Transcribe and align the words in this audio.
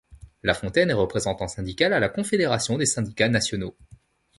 Lafontaine 0.41 0.89
est 0.89 0.93
représentant 0.93 1.47
syndical 1.47 1.93
à 1.93 1.99
la 1.99 2.09
Confédération 2.09 2.75
des 2.75 2.87
syndicats 2.87 3.29
nationaux. 3.29 3.77